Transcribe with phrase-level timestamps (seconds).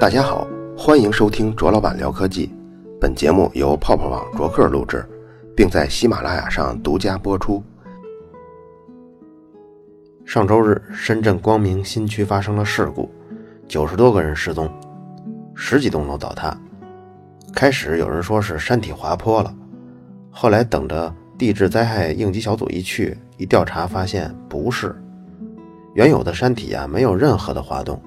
[0.00, 2.50] 大家好，欢迎收听卓老板聊科技。
[2.98, 5.06] 本节目由泡泡网卓克录制，
[5.54, 7.62] 并在喜马拉雅上独家播出。
[10.24, 13.10] 上周日，深圳光明新区发生了事故，
[13.68, 14.72] 九十多个人失踪，
[15.54, 16.56] 十几栋楼倒塌。
[17.52, 19.54] 开始有人说是山体滑坡了，
[20.30, 24.96] 后来等着地质灾害应急小组一去一调查，发现不是，
[25.92, 28.00] 原有的山体啊没有任何的滑动。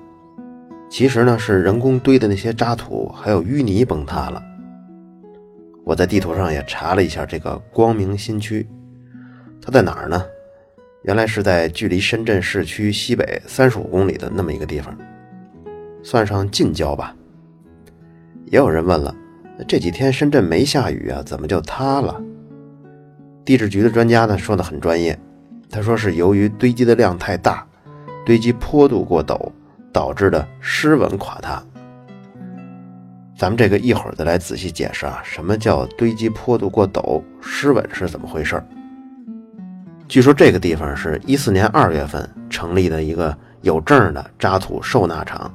[0.94, 4.40] 其实呢，是人工堆的那些渣土还有淤泥崩塌了。
[5.84, 8.70] 我在地图上也查了一下这个光明新区，
[9.60, 10.24] 它在哪儿呢？
[11.02, 14.96] 原来是在距离深圳市区西北三十五公里的那么一个地方，
[16.04, 17.16] 算上近郊吧。
[18.46, 19.16] 也有人问了，
[19.68, 22.22] 这几天深圳没下雨啊，怎么就塌了？
[23.44, 25.20] 地质局的专家呢说的很专业，
[25.72, 27.66] 他说是由于堆积的量太大，
[28.24, 29.52] 堆积坡度过陡。
[29.94, 31.64] 导致的失稳垮塌，
[33.38, 38.62] 咱们这个一会儿再来仔细解释啊，什么叫堆积坡度过陡，失稳是怎么回事
[40.08, 45.52] 据说这个地方是一四年二月份成立的一个有证的渣土收纳厂，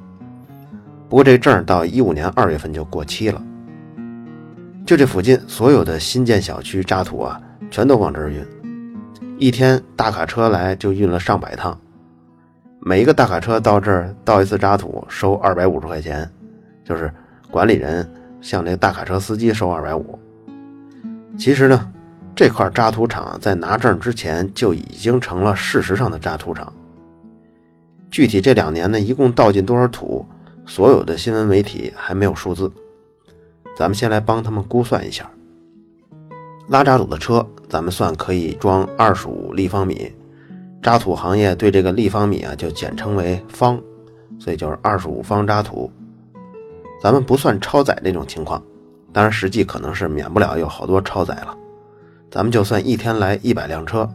[1.09, 3.41] 不过这证到一五年二月份就过期了。
[4.85, 8.43] 就这附近所有的新建小区渣土啊，全都往这儿运，
[9.37, 11.79] 一天大卡车来就运了上百趟。
[12.81, 16.29] 每一个大卡车到这儿倒一次渣土收二百五十块钱，
[16.83, 17.13] 就是
[17.51, 20.17] 管理人向这个大卡车司机收二百五。
[21.37, 21.91] 其实呢，
[22.33, 26.71] 这块渣土厂在拿证之前就已经成了事实上的渣土厂。
[28.09, 30.25] 具体这两年呢，一共倒进多少土，
[30.65, 32.71] 所有的新闻媒体还没有数字。
[33.77, 35.29] 咱们先来帮他们估算一下，
[36.69, 40.11] 拉渣土的车，咱们算可以装二十五立方米。
[40.81, 43.79] 渣土行业对这个立方米啊，就简称为方，
[44.39, 45.91] 所以就是二十五方渣土。
[47.01, 48.61] 咱们不算超载这种情况，
[49.11, 51.55] 当然实际可能是免不了有好多超载了。
[52.31, 54.09] 咱们就算一天来一百辆车，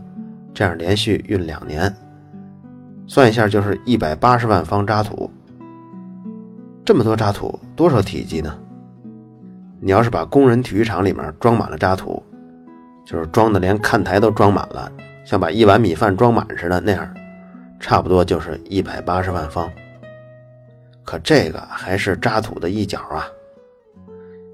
[0.52, 1.94] 这样连续运两年，
[3.06, 5.30] 算一下就是一百八十万方渣土。
[6.84, 8.54] 这么多渣土，多少体积呢？
[9.80, 12.22] 你要是把工人体育场里面装满了渣土，
[13.04, 14.90] 就是装的连看台都装满了。
[15.24, 17.14] 像把一碗米饭装满似的那样，
[17.80, 19.70] 差不多就是一百八十万方。
[21.02, 23.26] 可这个还是渣土的一角啊，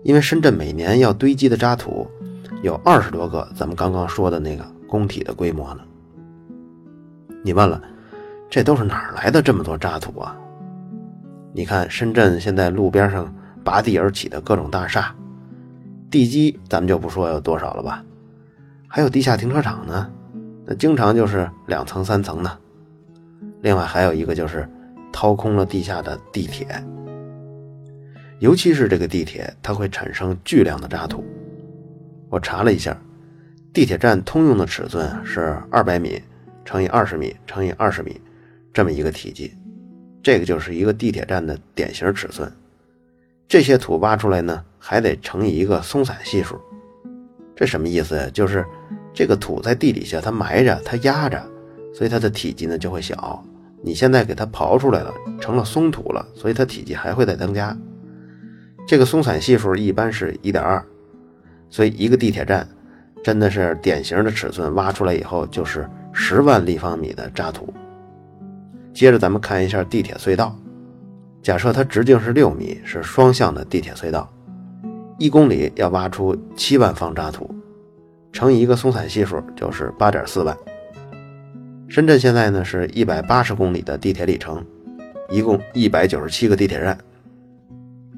[0.02, 2.08] 因为深圳每年要堆积的渣土
[2.62, 5.80] 有二十多个，咱们刚刚说的那个工体的规模呢。
[7.42, 7.80] 你问了，
[8.48, 10.36] 这都是哪来的这么多渣土啊？
[11.52, 13.32] 你看深圳现在路边上
[13.64, 15.14] 拔地而起的各种大厦，
[16.10, 18.04] 地基咱们就不说有多少了吧，
[18.88, 20.10] 还有地下停车场呢。
[20.70, 22.58] 那经常就是两层三层的，
[23.60, 24.64] 另外还有一个就是
[25.12, 26.64] 掏空了地下的地铁，
[28.38, 31.24] 尤其是这个地铁，它会产生巨量的渣土。
[32.28, 32.96] 我查了一下，
[33.72, 36.22] 地铁站通用的尺寸是二百米
[36.64, 38.20] 乘以二十米乘以二十米，
[38.72, 39.52] 这么一个体积，
[40.22, 42.48] 这个就是一个地铁站的典型尺寸。
[43.48, 46.60] 这些土挖出来呢，还得乘以一个松散系数，
[47.56, 48.30] 这什么意思呀？
[48.32, 48.64] 就是。
[49.12, 51.42] 这个土在地底下，它埋着，它压着，
[51.94, 53.44] 所以它的体积呢就会小。
[53.82, 57.76] 你现在给它刨出来了，成了松土了，所以它体积还会再增加。
[58.86, 60.84] 这个松散系数一般是一点二，
[61.68, 62.68] 所以一个地铁站
[63.22, 67.72] 真的是典型的尺寸，挖出来以后就是十万立方米的渣土。
[68.92, 70.54] 接着咱们看一下地铁隧道，
[71.42, 74.30] 假设它直径是六米，是双向的地铁隧道，
[75.18, 77.54] 一公里要挖出七万方渣土。
[78.32, 80.56] 乘以一个松散系数就是八点四万。
[81.88, 84.64] 深圳现在呢是一百八十公里的地铁里程，
[85.28, 86.96] 一共一百九十七个地铁站，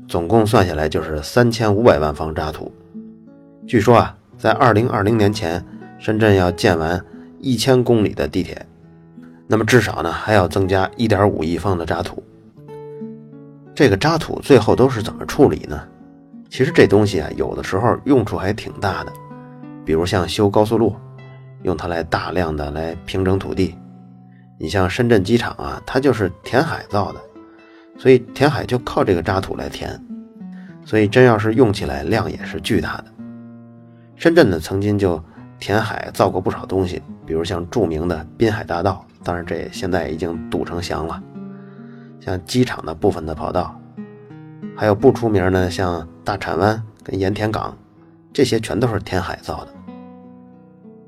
[0.06, 2.70] 总共算下来就是三千五百万方渣土。
[3.66, 5.64] 据说啊，在二零二零年前，
[5.98, 7.02] 深圳要建完
[7.40, 8.66] 一千公里的地铁，
[9.46, 12.22] 那么至少呢还要增加一点五亿方的渣土。
[13.74, 15.82] 这个渣土最后都是怎么处理呢？
[16.50, 19.12] 其实这东西啊，有的时候用处还挺大的。
[19.84, 20.94] 比如像修高速路，
[21.62, 23.76] 用它来大量的来平整土地。
[24.58, 27.20] 你像深圳机场啊，它就是填海造的，
[27.98, 30.00] 所以填海就靠这个渣土来填。
[30.84, 33.04] 所以真要是用起来，量也是巨大的。
[34.16, 35.22] 深圳呢，曾经就
[35.58, 41.22] 填海造过不少东西，比如像著名的滨海大道，当然这现在已经堵成翔了。
[42.20, 43.76] 像机场的部分的跑道，
[44.76, 47.76] 还有不出名的像大铲湾跟盐田港。
[48.32, 49.68] 这些全都是填海造的，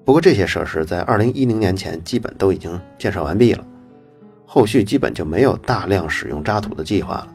[0.05, 3.65] 不过这些设施在二零一零年前基本都已经建设完毕了，
[4.45, 7.29] 后续基本就没有大量使用渣土的计划了。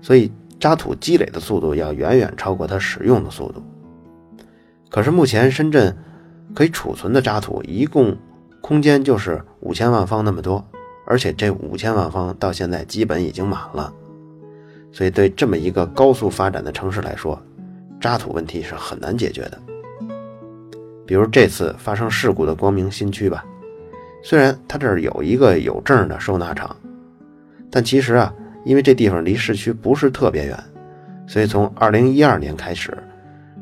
[0.00, 3.62] 所以渣土积累的速度要远远超过它使用的速度。
[4.90, 5.94] 可是目前深圳
[6.54, 8.16] 可以储存的渣土一共
[8.60, 10.64] 空间就是五千万方那么多，
[11.06, 13.92] 而且这五千万方到现在基本已经满了，
[14.92, 17.38] 所以对这么一个高速发展的城市来说，
[18.04, 19.58] 渣土问题是很难解决的。
[21.06, 23.42] 比如这次发生事故的光明新区吧，
[24.22, 26.76] 虽然它这儿有一个有证的收纳厂，
[27.70, 28.30] 但其实啊，
[28.62, 30.64] 因为这地方离市区不是特别远，
[31.26, 32.94] 所以从二零一二年开始。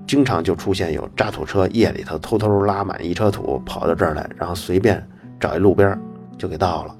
[0.04, 5.00] 经常就出现有渣土车夜里头偷偷拉满一车土跑到这儿来，然后随便
[5.38, 5.96] 找一路边
[6.36, 6.96] 就给倒了。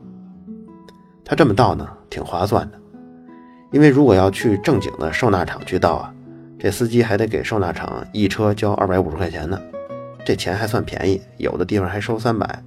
[1.25, 2.79] 他这么倒呢，挺划算的，
[3.73, 6.15] 因为如果要去正经的收纳厂去倒啊，
[6.63, 9.61] 这司机还得给收纳厂一车交二百五十块钱呢，
[10.25, 12.63] 这钱还算便宜，有的地方还收三百。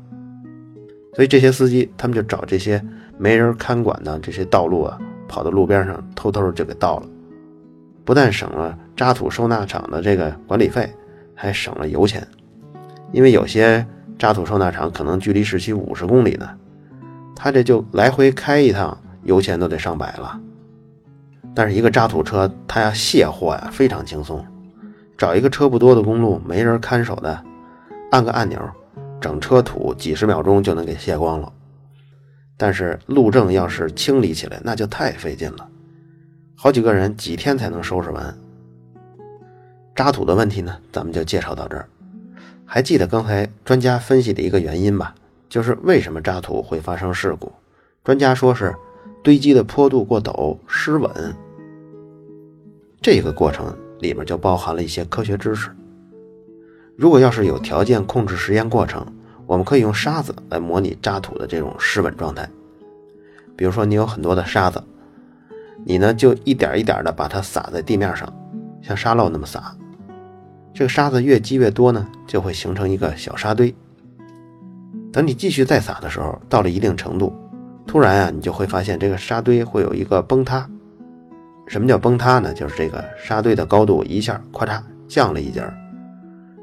[1.13, 2.83] 所以这些司机他们就找这些
[3.18, 5.00] 没人看管的这些道路啊，
[5.30, 7.07] 跑到路边上偷偷就给倒了。
[8.03, 10.94] 不但省了渣土收纳厂的这个管理费，
[11.33, 12.21] 还省了油钱，
[13.13, 13.88] 因为有些
[14.19, 16.50] 渣土收纳厂可能距离市区五十公里呢，
[17.33, 20.38] 他这就来回开一趟，油钱都得上百了。
[21.56, 24.46] 但是一个渣土车，它要卸货呀，非常轻松，
[25.18, 27.42] 找一个车不多的公路，没人看守的，
[28.12, 28.60] 按个按钮，
[29.22, 31.52] 整车土几十秒钟就能给卸光了。
[32.57, 35.68] 但是路政要是清理起来，那就太费劲了。
[36.56, 38.38] 好几个人几天才能收拾完
[39.96, 40.78] 渣土的问题呢？
[40.92, 41.88] 咱们就介绍到这儿。
[42.66, 45.16] 还记得刚才专家分析的一个原因吧？
[45.48, 47.52] 就是为什么渣土会发生事故？
[48.04, 48.75] 专家说是
[49.24, 51.10] 堆积的坡度过陡、失稳。
[53.06, 55.69] 这个过程里面就包含了一些科学知识。
[56.96, 59.06] 如果要是有条件控制实验过程，
[59.46, 62.50] 我们可以用沙子来模拟渣土的这种失稳状态。
[63.56, 64.84] 比如说，你有很多的沙子。
[65.86, 68.28] 你呢，就一点一点的把它撒在地面上，
[68.81, 69.78] 像沙漏那么撒。
[70.74, 73.72] 这个沙子越积越多呢，就会形成一个小沙堆。
[75.13, 77.31] 等你继续再撒的时候，到了一定程度，
[77.86, 80.68] 突然啊，你就会发现这个沙堆会有一个崩塌。
[81.68, 82.54] 什么叫崩塌呢？
[82.54, 85.74] 就是这个沙堆的高度一下咔嚓降了一截儿，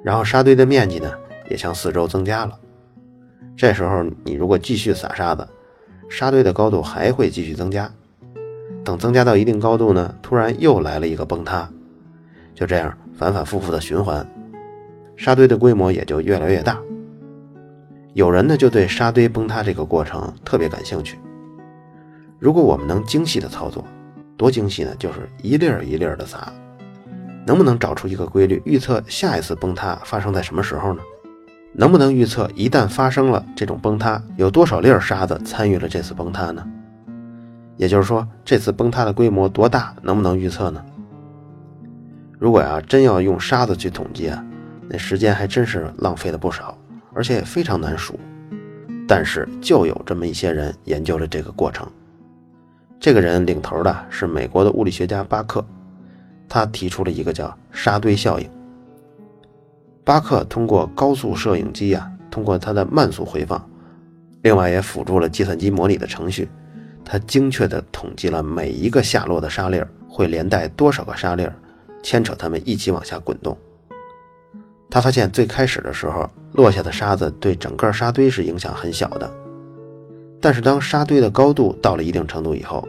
[0.03, 1.11] 然后沙堆的面积呢
[1.51, 2.59] 也向四周增加了。
[3.57, 5.47] 这时候你如果继续撒沙子，
[6.09, 7.91] 沙堆的高度还会继续增加。
[8.85, 11.69] 等增加到一定高度呢，突然又来了一个崩塌，
[12.55, 14.27] 就这样反反复复的循环，
[15.17, 16.79] 沙堆的规模也就越来越大。
[18.15, 21.19] 有人呢就对沙堆崩塌这个过程特别感兴趣。
[22.39, 23.85] 如果我们能精细的操作，
[24.43, 24.93] 多精细呢？
[24.99, 26.53] 就是一粒儿一粒儿的撒，
[27.47, 31.01] 能不能找出一个规律，预测下一次崩塌发生在什么时候呢？
[31.73, 36.67] 能不能预测一旦发生了这种崩塌，有多少粒儿沙子参与了这次崩塌呢？
[37.77, 40.85] 也就是说，这次崩塌的规模多大，能不能预测呢？
[42.37, 44.45] 如果呀，真要用沙子去统计啊，
[44.89, 46.77] 那时间还真是浪费了不少，
[47.15, 48.19] 而且也非常难数。
[49.07, 51.89] 但是就有这么一些人研究了这个过程。
[53.03, 55.65] 这个人领头的是美国的物理学家巴克，
[56.49, 58.49] 他提出了一个叫沙堆效应。
[60.05, 63.61] 巴克通过高速摄影机啊，通过他的慢速回放，
[64.43, 66.49] 另外也辅助了计算机模拟的程序。
[67.05, 71.53] 他精确地统计了每一个下落的沙粒儿会连带多少个沙粒儿
[72.05, 73.59] 牵扯它们一起往下滚动。
[74.89, 79.29] 他发现最开始的时候，落下的沙子对整个沙堆是影响很小的，
[80.41, 82.87] 但是当沙堆的高度到了一定程度以后，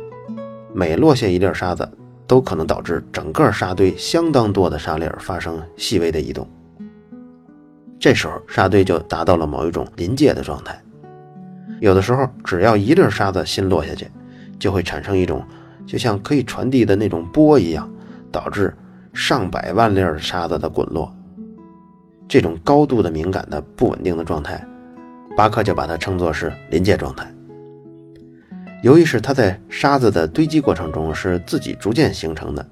[0.73, 1.87] 每落下一粒沙子
[2.25, 6.47] 都可能导致整个沙堆相当多的沙粒发生细微的移动。
[7.99, 10.81] 这时候沙堆就达到了某一种临界的状态。
[11.79, 14.07] 有的时候，只要一粒沙子新落下去，
[14.57, 15.45] 就会产生一种
[15.85, 17.89] 就像可以传递的那种波一样，
[18.31, 18.73] 导致
[19.13, 21.13] 上百万粒沙子的滚落。
[22.27, 24.65] 这种高度的敏感的不稳定的状态，
[25.35, 27.32] 巴克就把它称作是临界状态。
[28.83, 32.63] 由于是它在沙子的堆积过程中是自己逐渐形成的，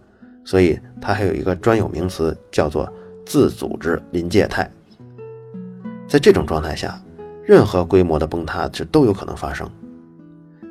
[0.45, 2.87] 所以它还有一个专有名词叫做
[3.25, 4.69] 自组织临界态。
[6.07, 7.01] 在这种状态下。
[7.43, 9.69] 任何规模的崩塌这都有可能发生，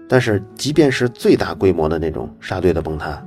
[0.09, 3.23] 但是即便是最大规模的那种沙堆的崩塌，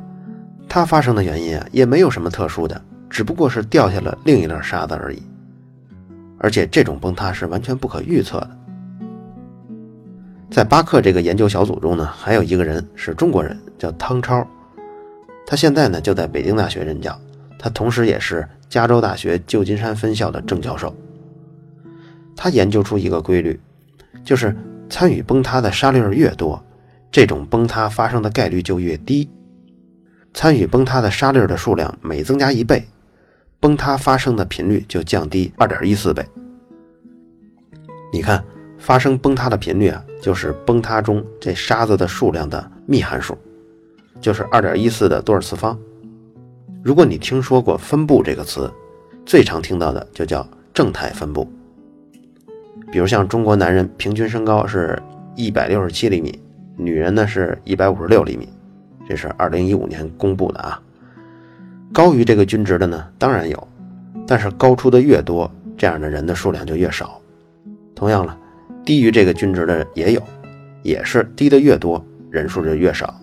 [0.67, 5.21] 它发生的原因啊也没有什么特殊的，只不过是掉下了另一粒沙子而已。
[6.39, 8.57] 而且这种崩塌是完全不可预测的。
[10.53, 14.47] 在巴克这个研究小组中呢，还有一个人是中国人，叫汤超，
[15.47, 17.19] 他现在呢就在北京大学任教，
[17.57, 20.95] 他同时也是加州大学旧金山分校的正教授。
[22.35, 23.59] 他研究出一个规律，
[24.23, 24.55] 就是
[24.91, 26.63] 参与崩塌的沙粒越多，
[27.11, 29.27] 这种崩塌发生的概率就越低。
[30.35, 32.87] 参与崩塌的沙粒的数量每增加一倍，
[33.59, 36.23] 崩塌发生的频率就降低二点一四倍。
[38.13, 38.43] 你看，
[38.83, 43.37] 发生崩塌的频率啊，就是崩塌中这沙子的数量的幂函数，
[44.19, 45.79] 就是二点一四的多少次方。
[46.83, 48.69] 如果你听说过分布这个词，
[49.25, 51.49] 最常听到的就叫正态分布。
[52.91, 55.01] 比如像中国男人平均身高是
[55.33, 56.37] 一百六十七厘米，
[56.75, 58.49] 女人呢是一百五十六厘米，
[59.07, 60.77] 这是二零一五年公布的啊。
[61.93, 63.67] 高于这个均值的呢，当然有，
[64.27, 67.21] 但是高出的越多，这样的人的数量就越少。
[67.95, 68.37] 同样了，
[68.85, 70.21] 低于这个均值的也有，
[70.81, 73.13] 也是低的越多，人数就越少。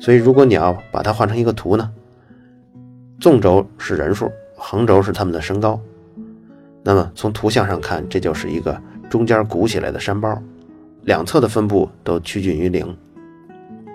[0.00, 1.90] 所以如果你要把它画成一个图呢，
[3.20, 5.80] 纵轴是人数，横轴是他们的身高。
[6.82, 10.40] 那么从图像上看，这就是一个中间鼓起来的山包，
[11.02, 12.96] 两侧的分布都趋近于零，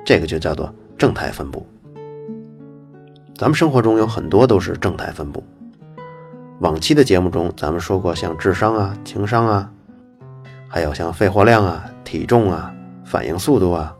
[0.05, 1.65] 这个就叫做正态分布。
[3.35, 5.43] 咱们生活中有很多都是正态分布。
[6.59, 9.71] 往期的节目中，咱们说过像智商啊、情商啊，
[10.73, 12.73] 还有像肺活量啊、体重啊、
[13.03, 13.93] 反应速度啊。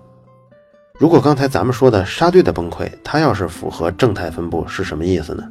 [0.97, 5.43] 如果刚才咱们说的沙堆的崩溃，它要是符合正态分布，是什么意思呢？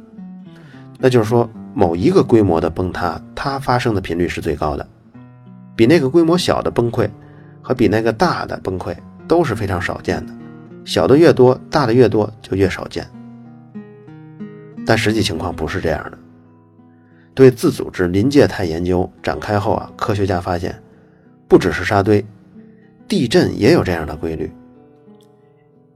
[0.97, 1.47] 那就是说。
[1.73, 4.85] 某一个规模的崩塌，它发生的频率是最高的，
[5.73, 7.09] 比那个规模小的崩溃
[7.61, 8.93] 和比那个大的崩溃
[9.25, 10.33] 都是非常少见的。
[10.83, 13.07] 小的越多，大的越多就越少见。
[14.85, 16.17] 但实际情况不是这样的。
[17.33, 20.77] 对自组织临界态研究展开后啊，科学家发现，
[21.51, 22.25] 不只是沙堆，
[23.09, 24.49] 地震也有这样的规律。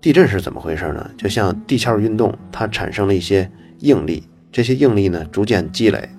[0.01, 1.09] 地震是怎么回事呢？
[1.17, 4.27] 就像地壳运动，它产生了一些应力。
[4.51, 6.09] 这些应力呢，逐渐积累，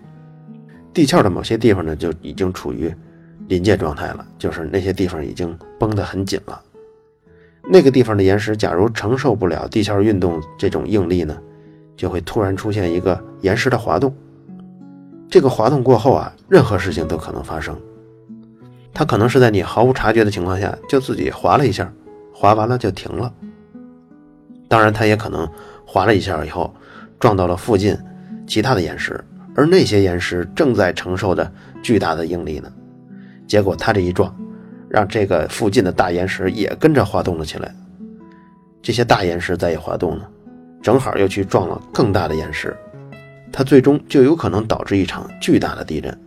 [0.94, 2.90] 地壳的某些地方呢，就已经处于
[3.46, 6.58] 临界状态了，就是那些地方已经绷得很紧了。
[7.68, 11.36] 那个地方的岩石，假如承受不了地壳运动这种应力呢，
[11.94, 14.16] 就会突然出现一个岩石的滑动。
[15.28, 17.78] 这个滑动过后啊，任何事情都可能发生。
[18.98, 21.92] 它可能是在你毫无察觉的情况下，就自己滑了一下，
[22.32, 23.30] 滑完了就停了。
[24.68, 25.46] 当然，它也可能
[25.84, 26.74] 滑了一下以后，
[27.20, 27.94] 撞到了附近。
[28.46, 29.22] 其他的岩石，
[29.54, 32.72] 而那些岩石正在承受着巨大的应力呢。
[33.46, 34.34] 结果它这一撞，
[34.88, 37.74] 让这个附近的大岩石也跟着滑动了起来。
[38.80, 40.24] 这些大岩石再一滑动呢，
[40.80, 42.74] 正好又去撞了更大的岩石，
[43.52, 46.18] 它最终就有可能导致一场巨大的地震。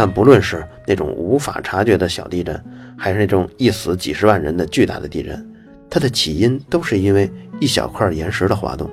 [0.00, 2.58] 但不论是那种无法察觉的小地震，
[2.96, 5.46] 还是那种一死几十万人的巨大的地震，
[5.90, 7.30] 它的起因都是因为
[7.60, 8.90] 一小块岩石的滑动。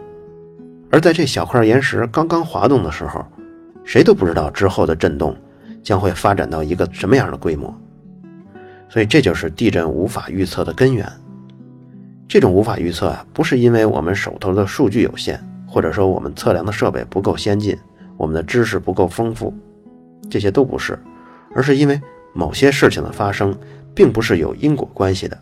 [0.91, 3.25] 而在这小块岩石刚刚滑动的时候，
[3.85, 5.33] 谁都不知道之后的震动
[5.81, 7.73] 将会发展到一个什么样的规模，
[8.89, 11.09] 所以这就是地震无法预测的根源。
[12.27, 17.77] 这种无法预测啊，不是因为我们手头的数据有限，或者说我们测量的设备不够先进，
[18.17, 19.53] 我们的知识不够丰富，
[20.29, 20.97] 这些都不是，
[21.55, 22.01] 而是因为
[22.33, 23.57] 某些事情的发生
[23.93, 25.37] 并不是有因果关系的。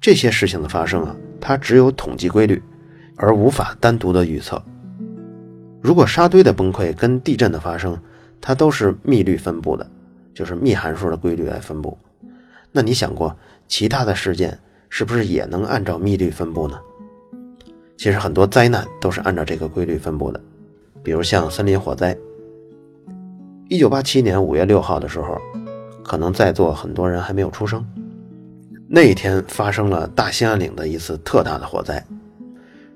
[0.00, 2.62] 这些事情的发生啊，它只有统计规律。
[3.18, 4.62] 而无法单独的预测。
[5.80, 7.98] 如果沙堆的崩溃跟地震的发生，
[8.42, 9.90] 它都是幂律分布的，
[10.34, 11.96] 就是幂函数的规律来分布。
[12.72, 13.34] 那你想过，
[13.66, 14.58] 其他的事件
[14.90, 16.78] 是不是也能按照幂律分布呢？
[17.96, 20.38] 其实很多灾难都是按照这个规律分布的，
[21.02, 22.14] 比如像森林火灾。
[23.68, 25.36] 一九八七年五月六号的时候，
[26.04, 27.84] 可能在座很多人还没有出生，
[28.88, 32.04] 那一天发生了大兴安岭的一次特大的火灾。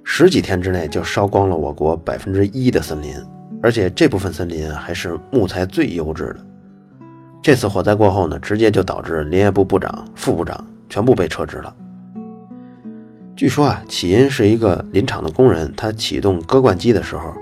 [0.04, 3.12] 十几天之内就烧光了我国百分之一的森林，
[3.60, 6.36] 而且这部分森林还是木材最优质的。
[7.42, 11.74] 这次火灾过后呢，直接就导致林业部部长、副部长全部被撤职了。
[13.34, 17.34] 据说啊，起因是一个林场的工人，他启动割灌机的时候，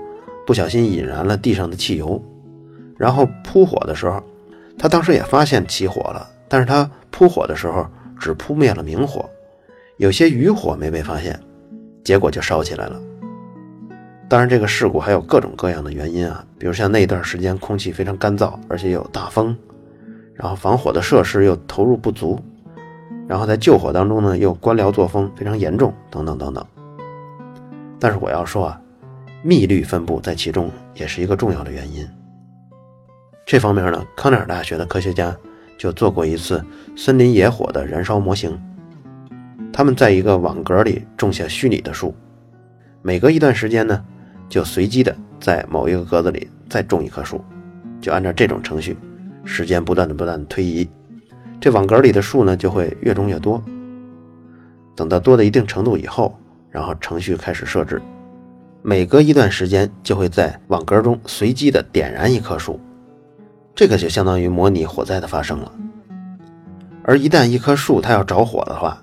[0.47, 2.19] 不小心引燃了地上的汽油，
[2.99, 4.21] 然后扑火的时候，
[4.77, 7.87] 他当时也发现起火了，但是他扑火的时候
[8.19, 9.27] 只扑灭了明火，
[9.97, 11.39] 有些余火没被发现。
[12.03, 12.99] 结果就烧起来了。
[14.27, 19.55] 当然，这个事故还有各种各样的原因啊，比如像那段时间空气非常干燥，而且有大风，
[20.33, 22.39] 然后防火的设施又投入不足，
[23.27, 26.65] 然后在救火当中呢又官僚作风非常严重，等等等等。
[27.99, 28.81] 但是我要说啊，
[29.43, 32.07] 密律分布在其中也是一个重要的原因。
[33.49, 35.35] 这方面呢，康奈尔大学的科学家
[35.75, 36.63] 就做过一次
[36.95, 38.55] 森林野火的燃烧模型。
[39.73, 42.13] 他们在一个网格里种下虚拟的树，
[43.01, 44.05] 每隔一段时间呢，
[44.47, 47.43] 就随机的在某一个格子里再种一棵树，
[47.99, 48.95] 就按照这种程序，
[49.43, 50.87] 时间不断的不断的推移，
[51.59, 53.59] 这网格里的树呢就会越种越多。
[54.95, 56.37] 等到多到一定程度以后，
[56.69, 57.99] 然后程序开始设置，
[58.83, 62.79] 每隔一段时间就会在网格中随机的点燃一棵树，
[63.79, 65.71] 这个就相当于模拟火灾的发生了。
[67.01, 69.01] 而一旦一棵树它要着火的话，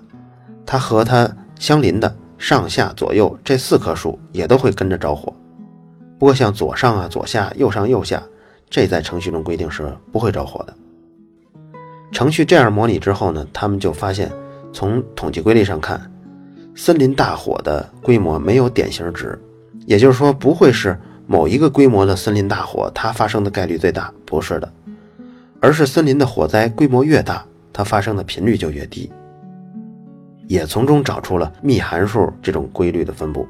[0.67, 5.33] 它和它相邻的上下左右这四棵树也都会跟着着火。
[6.19, 8.21] 不过像左上啊、左下、右上、右下，
[8.69, 10.75] 这在程序中规定是不会着火的。
[12.11, 14.31] 程序这样模拟之后呢，他们就发现，
[14.71, 15.99] 从统计规律上看，
[16.75, 19.41] 森林大火的规模没有典型值，
[19.87, 20.95] 也就是说，不会是
[21.27, 24.73] 某一个规模的森林大火它发生的概率最大，不是的，
[25.59, 29.11] 而是森林的火灾规模越大，它发生的频率就越低。
[30.47, 33.45] 也从中找出了幂函数这种规律的分布。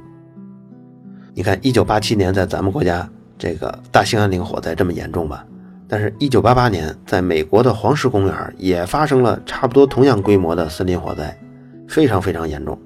[1.36, 3.08] 你看，一九八七年在咱们国家
[3.38, 5.46] 这个大兴安岭火灾这么严重吧？
[5.88, 11.38] 但是，一九八八年，在美国的黄石公园也发生了差不多同样规模的森林火灾，
[11.88, 12.78] 非常非常严重。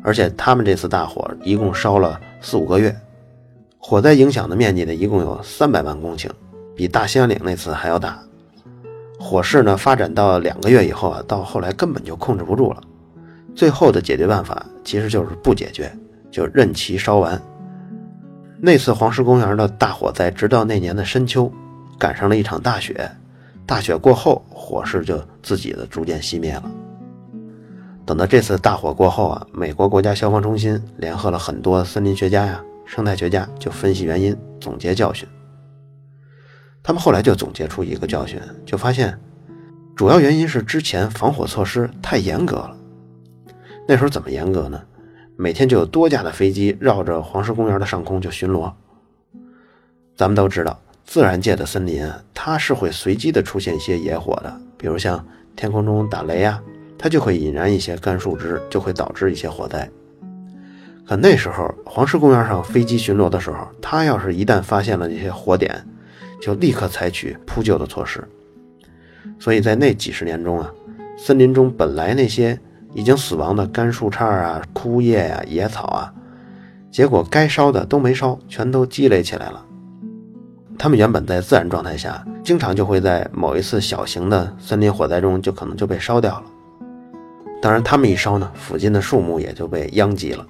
[0.00, 2.94] 而且，他们这次大火一共烧了四五个月，
[3.86, 6.30] 火灾影响的面积呢，一共有三百万公顷，
[6.74, 8.18] 比大兴安岭那次还要大。
[9.20, 12.80] 火势呢，发展到两个月以后啊，到后来根本就控制不住了。
[13.54, 15.94] 最后的解决办法其实就是不解决，
[16.30, 17.38] 就任其烧完。
[18.58, 21.52] 那次黄石公园的大火灾，直到那年的深秋。
[21.98, 23.06] 赶上了一场大雪，
[23.66, 26.70] 大雪过后，火势就自己的逐渐熄灭了。
[28.06, 35.28] 等到这次大火过后啊，美国国家消防中心联合了很多森林学家呀、生态学家，就分析原因，总结教训。
[36.82, 39.18] 他们后来就总结出一个教训，就发现
[39.96, 42.76] 主要原因是之前防火措施太严格了。
[43.88, 44.82] 那时候怎么严格呢？
[45.36, 48.72] 每天就有多架的飞机绕着黄石公园的上空就巡逻。
[50.16, 50.78] 咱们都知道。
[51.06, 55.22] 自然界的森林啊，它是会随机的出现一些野火的，比如像
[55.54, 56.58] 天空中打雷啊，
[56.96, 59.86] 它就会引燃一些干树枝，就会导致一些火灾。
[61.06, 65.86] 可那时候黄石公园上飞机巡逻的时候，他要是一旦发现了那些火点，
[66.40, 68.26] 就立刻采取扑救的措施。
[69.38, 70.70] 所以在那几十年中啊，
[71.18, 72.58] 森林中本来那些
[72.94, 76.12] 已经死亡的干树杈啊、枯叶呀、野草啊，
[76.90, 79.62] 结果该烧的都没烧，全都积累起来了。
[80.78, 86.44] 它们原本在自然状态下，经常就会在某一次小型的森林火灾中，就可能就被烧掉了。
[87.60, 90.46] 当然，它们一烧呢，附近的树木也就被殃及了。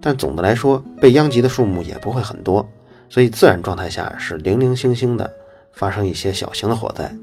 [0.00, 2.66] 但总的来说，被殃及的树木也不会很多，
[3.08, 5.30] 所以自然状态下是零零星星的
[5.72, 7.14] 发生一些小型的火灾，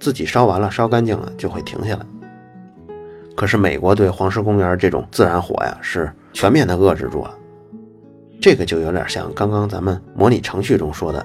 [0.00, 2.06] 自己烧完了、烧干净了就会停下来。
[3.36, 7.34] 可是美国对黄石公园这种自然火呀，是全面的遏制住了。
[8.40, 11.24] 这个就有点像刚刚咱们模拟程序中说的。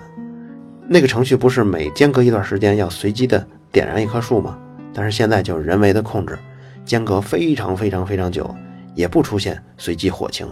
[0.88, 4.58] 那个程序不是每间隔一段时间要随机的点燃一棵树吗？
[4.92, 6.38] 但是现在就是人为的控制，
[6.84, 8.54] 间隔非常非常非常久，
[8.96, 10.48] 也不出现随机火情。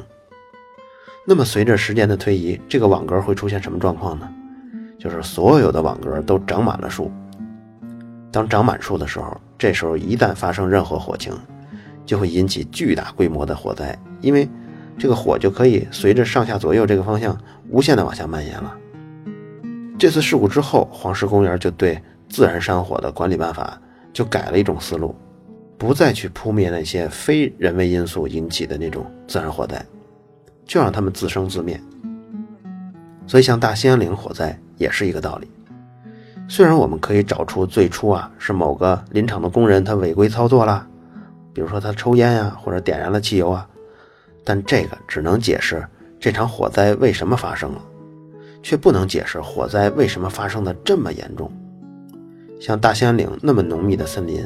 [1.29, 4.29] 那么随着时间的推移，这个网格会出现什么状况呢？
[4.97, 7.11] 就是所有的网格都长满了树。
[8.31, 11.37] 当长满树的时候，这时候一旦发生任何火情，
[12.05, 14.47] 就会引起巨大规模的火灾，因为
[14.97, 17.37] 这个火就可以随着上下左右这个方向
[17.67, 18.73] 无限的往下蔓延了。
[19.99, 23.77] 这次事故之后，黄石公园就对自然山火的管理办法
[24.13, 25.13] 就改了一种思路，
[25.77, 29.85] 不再去扑灭那些非人为因素引起的那种自然火灾，
[30.67, 31.82] 就让他们自生自灭。
[33.25, 35.49] 所以，像大兴安岭火灾也是一个道理。
[36.47, 40.88] 虽然我们可以找出最初啊是某个林场的工人他违规操作了，
[41.53, 43.67] 比如说他抽烟呀，或者点燃了汽油啊，
[44.43, 45.86] 但这个只能解释
[46.19, 47.82] 这场火灾为什么发生了。
[48.63, 51.49] 却不能解释火灾为什么发生的这么严重。
[52.60, 54.45] 像大兴安岭那么浓密的森林，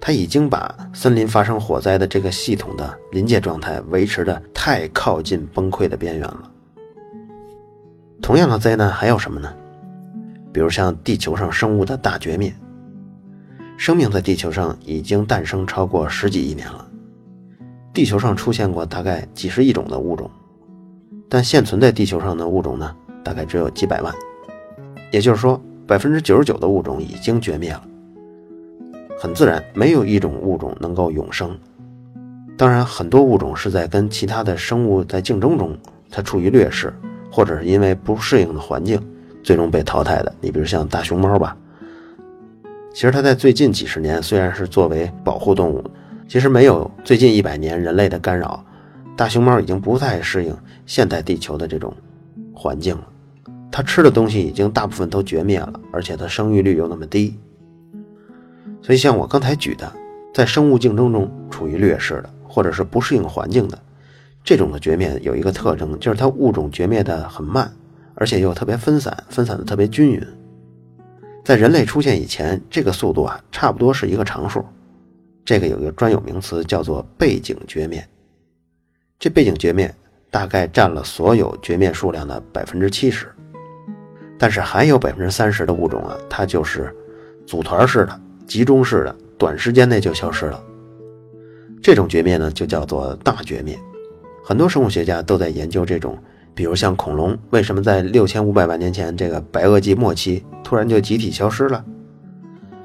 [0.00, 6.50] 它已经把森林发生火灾的这个系统的临界状态维持的太靠近崩溃的边缘了。
[8.22, 9.52] 同样的灾难还有什么呢？
[10.52, 12.52] 比如像地球上生物的大绝灭。
[13.76, 16.86] 生命在地球上已经诞生超过十几亿年了，
[17.94, 20.30] 地球上出现过大概几十亿种的物种，
[21.30, 22.94] 但现存在地球上的物种呢？
[23.24, 24.14] 大概只有几百万，
[25.10, 27.82] 也就是说，百分之九十九的物种已经绝灭了。
[29.22, 31.54] 很自然，没有一种物种能够永生。
[32.56, 35.76] 当然，很多物种是在跟其他的生物在竞争中，
[36.08, 36.90] 它处于劣势，
[37.30, 38.98] 或者是因为不适应的环境，
[39.42, 40.34] 最终被淘汰的。
[40.40, 41.54] 你比如像大熊猫吧，
[42.94, 45.84] 其实它在最近几十年虽然是作为保护动物，
[46.26, 48.64] 其实没有最近一百年人类的干扰，
[49.14, 50.56] 大熊猫已经不太适应
[50.86, 51.92] 现代地球的这种。
[52.54, 53.06] 环境了，
[53.70, 57.38] 它吃的东西已经大部分都绝灭了，而且它生育率又那么低，
[58.82, 59.92] 所以像我刚才举的，
[60.32, 63.78] 在生物竞争中处于劣势的，或者是不适应环境的，
[64.42, 67.70] 这种的绝灭有一个特征，就是它物种绝灭的很慢，
[68.14, 70.26] 而且又特别分散，分散的特别均匀。
[71.44, 74.64] 在人类出现以前，这个速度啊，差不多是一个常数。
[75.44, 78.06] 这个有一个专有名词叫做背景绝灭。
[79.18, 79.92] 这背景绝灭
[80.30, 83.26] 大概占了所有绝灭数量的百分之七十，
[84.38, 86.94] 但是还有百分之三十的物种啊，它就是
[87.46, 90.60] 组团式的、集中式的，短时间内就消失了。
[91.80, 93.78] 这种绝灭呢，就叫做大绝灭。
[94.44, 96.18] 很多生物学家都在研究这种，
[96.52, 101.84] 比如像恐龙，为什么在六千五百万年前这个白垩纪末期突然就集体消失了？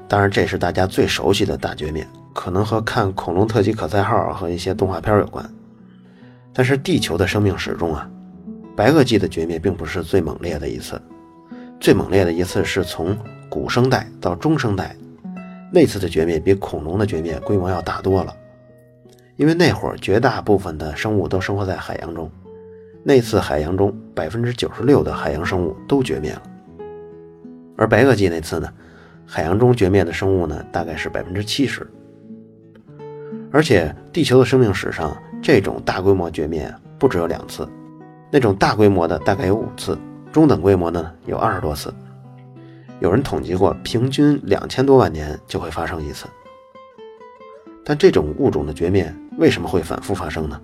[0.06, 5.44] 当然，这是大家最熟悉的大绝灭，可能和看恐龙特级可赛号和一些动画片有关。
[6.52, 8.08] 但是地球的生命史中啊，
[8.76, 11.02] 白垩纪的绝灭并不是最猛烈的一次，
[11.80, 14.94] 最猛烈的一次是从古生代到中生代，
[15.72, 18.34] 那次的绝灭比恐龙的绝灭规模要大多了。
[19.36, 22.30] 因为那会儿绝大部分的生物都生活在海洋中，
[23.02, 26.42] 那次海洋中百分之九十六的海洋生物都绝灭了，
[27.76, 28.68] 而白垩纪那次呢，
[29.26, 31.86] 海洋中绝灭的生物呢大概是百分之七十，
[33.50, 37.68] 而且地球的生命史上这种大规模绝灭不只有两次，
[38.30, 39.98] 那种大规模的大概有五次，
[40.32, 41.92] 中等规模呢有二十多次，
[43.00, 46.26] 有人统计过，平均两千多万年就会发生一次，
[47.84, 49.14] 但这种物种的绝灭。
[49.38, 50.58] 为什么会反复发生呢？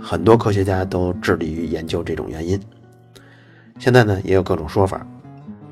[0.00, 2.58] 很多科学家都致力于研究这种原因。
[3.78, 5.06] 现在呢，也有各种说法。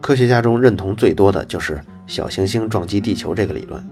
[0.03, 3.83] 科学家中认同最多的就是小行星撞击地球这个理论。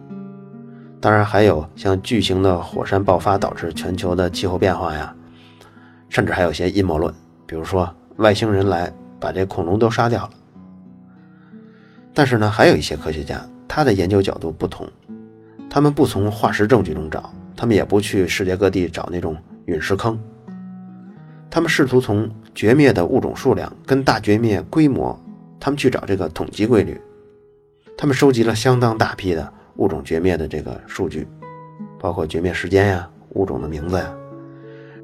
[1.00, 5.14] 当然，还有像巨型的火山爆发导致全球的气候变化呀，
[6.11, 7.14] 甚至还有些阴谋论，
[7.46, 10.31] 比如说外星人来把这恐龙都杀掉了。
[12.12, 14.87] 但是呢，还有一些科学家，他的研究角度不同，
[15.68, 17.33] 他们不从化石证据中找。
[17.57, 20.18] 他们也不去世界各地找那种陨石坑，
[21.51, 25.14] 他们试图从绝灭的物种数量跟大绝灭规模，
[25.59, 26.99] 他们去找这个统计规律。
[27.99, 31.29] 他们收集了相当大批的物种绝灭的这个数据，
[31.99, 34.11] 包括绝灭时间呀、物种的名字呀，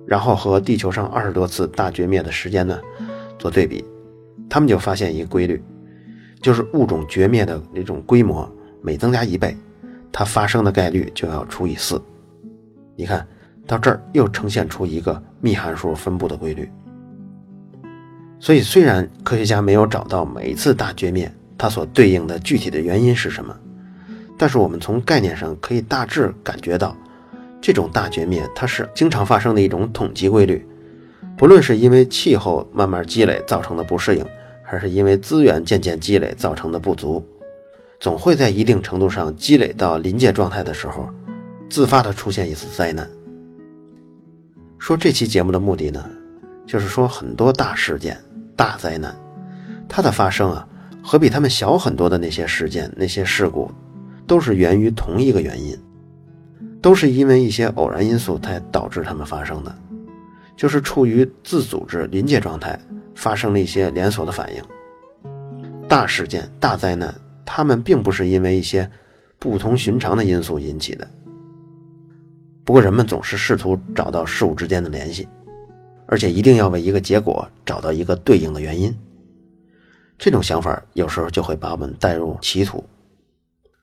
[0.06, 2.80] 然后和地球上二十多次大绝灭的时间呢
[3.38, 3.84] 做对比，
[4.48, 5.62] 他们就发现一个规律，
[6.40, 8.50] 就是物种绝灭的那种规模
[8.82, 9.56] 每增加一倍，
[10.12, 12.00] 它发生的概率就要除以四。
[12.94, 13.26] 你看
[13.66, 16.70] 到这儿又呈现出一个幂函数分布的规律。
[18.38, 23.56] 所以，虽然科学家没有找到每一次大绝灭它所对应的具体的原因是什么，
[24.36, 26.94] 但是我们从概念上可以大致感觉到，
[27.60, 30.64] 这种大绝灭它是经常发生的一种统计规律。
[31.36, 34.24] 不论是因为气候慢慢积累造成的不适应，
[34.66, 37.24] 还是因为资源渐渐积累造成的不足，
[38.00, 41.08] 总会在一定程度上积累到临界状态的时候。
[41.68, 43.08] 自发的出现一次灾难。
[44.78, 46.08] 说这期节目的目的呢，
[46.64, 48.16] 就是说很多大事件、
[48.54, 49.12] 大灾难，
[49.88, 50.68] 它的发生啊，
[51.02, 53.68] 和比它们小很多的那些事件、那些事故，
[54.28, 55.76] 都是源于同一个原因，
[56.80, 59.76] 都是因为一些偶然因素才导致它们发生的，
[60.56, 62.78] 就是处于自组织临界状态，
[63.16, 64.62] 发生了一些连锁的反应。
[65.88, 67.12] 大事件、大灾难，
[67.44, 68.88] 它们并不是因为一些
[69.38, 71.08] 不同寻常的因素引起的。
[72.64, 75.28] 不过，人们总是试图找到事物之间的联系，
[76.06, 78.92] 而且一定要为一个结果找到一个对应的原因。
[80.18, 82.84] 这种想法有时候就会把我们带入歧途。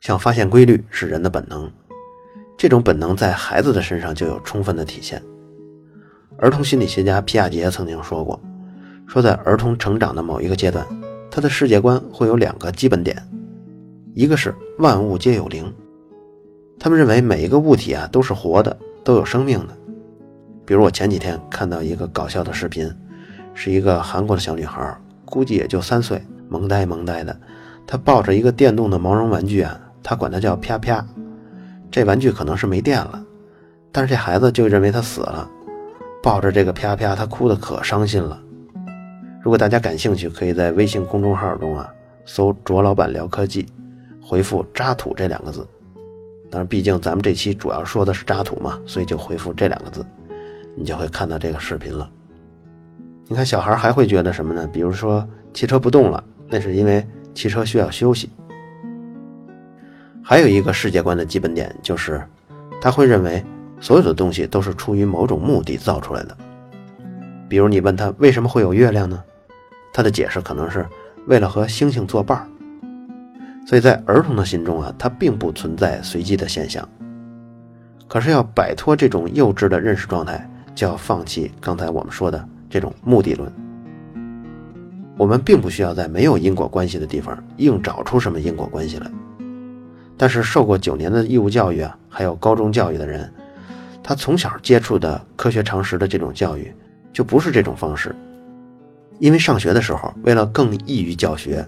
[0.01, 1.71] 想发现规律是人的本能，
[2.57, 5.23] 这种本能在孩子的身上就有充分的体现。
[6.37, 8.37] 儿童心理学家皮亚杰曾经说过
[9.07, 10.85] ：“说在儿童成长的某一个阶段，
[11.29, 13.15] 他的世界观会有两个基本点，
[14.13, 15.71] 一个是万物皆有灵。”
[16.79, 19.77] 他们认为每一个物体啊都是活的，都有生命的。
[20.65, 22.91] 比如我前几天看到一个搞笑的视频，
[23.53, 27.37] 是一个韩国的小女孩，估计也就三岁，萌呆萌呆的。
[27.85, 31.05] 她抱着一个电动的毛绒玩具啊，她管它叫啪啪。
[31.91, 33.23] 这玩具可能是没电了，
[33.91, 35.49] 但是这孩子就认为它死了，
[36.21, 38.41] 抱着这个啪啪，他哭得可伤心了。
[39.43, 43.67] 如果大家感兴趣，可以在微信公众号中啊搜“卓老板聊科技”，
[44.23, 45.67] 回复“渣土”这两个字。
[46.49, 50.05] 但是毕竟咱们这期主要说的是渣土嘛，所以就回复这两个字，
[50.77, 52.09] 你就会看到这个视频了。
[53.27, 54.65] 你看小孩还会觉得什么呢？
[54.71, 58.29] 比如说汽车不动了，那是因为汽车需要休息。
[60.23, 62.25] 还有一个世界观的基本点就是，
[62.79, 63.43] 他会认为
[63.81, 66.37] 所有的东西都是出于某种目的造出来的。
[67.49, 69.21] 比如你问他为什么会有月亮呢？
[69.93, 70.85] 他的解释可能是
[71.27, 72.47] 为了和星星作伴儿。
[73.65, 76.87] 所以在儿童的心中啊，它并不存在随机的现象。
[78.09, 83.49] 可是要摆脱这种幼稚的认识状态，就要放弃刚才我们说的这种目的论。
[85.15, 89.09] 我们并不需要在没有因果关系的地方硬找出什么因果关系来。
[90.17, 93.31] 但是受过九年的义务教育啊，还有高中教育的人，
[94.03, 96.73] 他从小接触的科学常识的这种教育，
[97.13, 98.13] 就不是这种方式。
[99.23, 101.65] 因为上学的时候，为了更易于教学，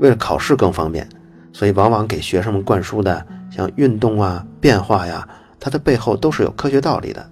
[0.00, 1.08] 为了考试更方便，
[1.52, 5.24] 所以往往给学生们灌输的像运动啊、变化呀，
[5.60, 7.24] 它的背后都是有科学道理的。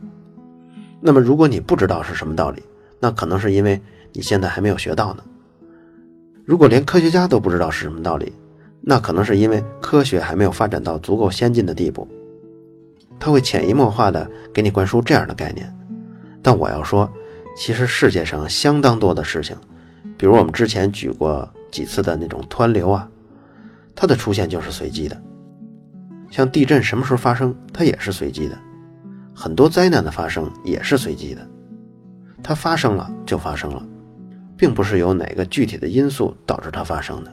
[1.00, 2.62] 那么，如果你不知道是什么道理，
[3.00, 5.24] 那可能是因为你现在还没有学到呢。
[6.44, 8.32] 如果连科学家都不知道是什么道理，
[8.80, 12.06] 那可能是因为科学还没有发展到足够先进的地步，
[13.18, 15.76] 他会潜移默化的给你灌输这样的概念。
[16.40, 17.12] 但我要说，
[17.56, 19.56] 其实世界上相当多的事情，
[20.18, 23.08] 比如我们之前举过几次的那种湍流啊，
[23.94, 25.20] 它的出现就是随机的。
[26.30, 28.54] 像地震什么时候发生，它也是随机的；
[29.34, 31.46] 很多灾难的发生也是随机的，
[32.42, 33.82] 它发生了就发生了，
[34.56, 37.32] 并不是由哪个具体的因素导致它发生的。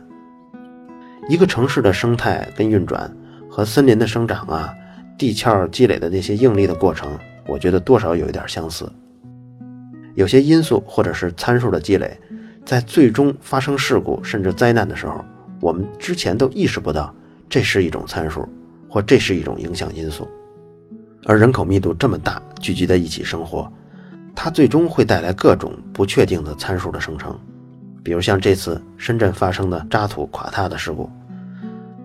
[1.28, 3.14] 一个城市的生态跟运转，
[3.50, 4.74] 和森林的生长啊、
[5.18, 8.90] 地壳积累的那些应力的过程，我觉得多少有一点相似。
[10.16, 12.20] 有些因素或者是参数的积累，
[12.66, 15.24] 在最终发生事故甚至灾难的时候，
[15.60, 17.14] 我们之前都意识不到
[17.50, 18.48] 这是一种参数，
[18.88, 20.28] 或这是一种影响因素。
[21.26, 23.72] 而人口密度这么大，聚集在一起生活，
[24.36, 27.38] 它最终会带来各种不确定的参数的生成。
[28.04, 31.10] 比如像这次深圳发生的渣土垮塌的事故，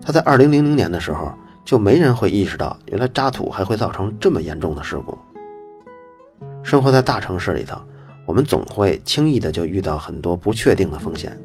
[0.01, 1.33] 它在二零零零年的时候
[1.65, 5.17] 就没人会意识到，原来渣土还会造成这么严重的事故。
[6.63, 7.77] 生活在大城市里头，
[8.29, 11.35] 我们总会轻易的就遇到很多不确定的风险。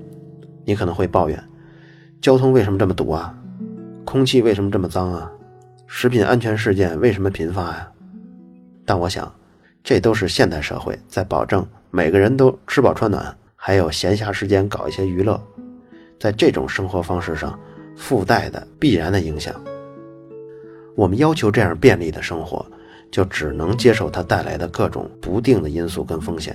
[0.67, 1.43] 你可能会抱怨，
[2.21, 3.35] 交通为什么这么堵啊？
[4.05, 5.33] 空气为什么这么脏啊？
[5.87, 7.91] 食品安全事件为什么频发呀？
[8.85, 9.35] 但我想，
[9.83, 13.35] 这都是现代社会在保证每个人都吃饱穿暖。
[13.57, 15.43] 还有闲暇时间搞一些娱乐，
[16.21, 17.59] 在这种生活方式上
[17.97, 19.59] 附带的必然的影响。
[20.95, 22.63] 我们要求这样便利的生活，
[23.11, 26.55] 就只能接受它带来的各种不定的因素跟风险。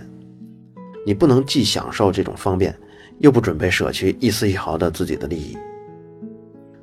[1.05, 2.75] 你不能既享受这种方便，
[3.17, 5.57] 又不准备舍去一丝一毫的自己的利益。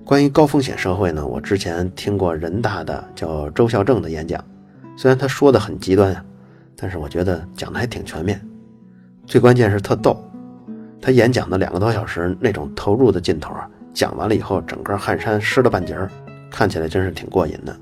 [0.05, 4.43] 关于高风险社会呢，我之前听过人大的叫周孝正的演讲，
[4.97, 6.25] 虽然他说的很极端，
[6.77, 8.41] 但是我觉得讲的还挺全面。
[9.27, 10.17] 最关键是特逗，
[11.01, 16.09] 他演讲的两个多小时那种投入的劲头啊，讲完了以后，整个汗衫湿了半截儿，
[16.51, 17.77] 看起来真是挺过瘾的。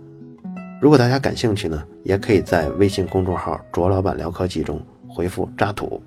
[0.80, 6.02] 如果大家感兴趣呢，也可以在微信公众号“卓老板聊科技”中回复“渣土”，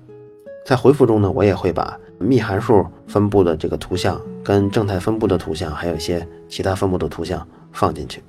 [0.68, 8.22] 在回复中呢，我也会把幂函数分布的这个图像、跟正态分布的图像，还有一些其他分布的图像放进去，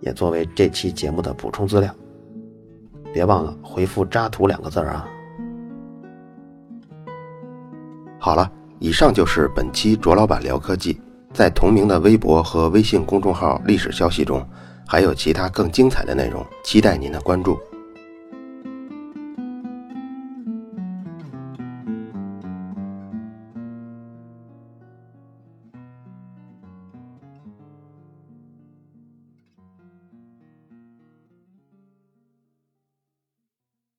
[0.00, 1.94] 也作为这期节目的补充资料。
[3.12, 5.06] 别忘了回复“渣图”两个字啊。
[8.18, 10.98] 好了，以上就是本期卓老板聊科技。
[11.34, 14.42] 在同名的微博和微信公众号历史消息中，
[14.88, 17.60] 还有其他更精彩的内容，期待您的关注。